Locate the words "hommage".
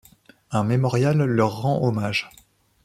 1.83-2.27